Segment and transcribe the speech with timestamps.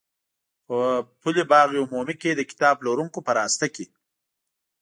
[0.67, 0.77] په
[1.21, 3.85] پل باغ عمومي کې د کتاب پلورونکو په راسته کې.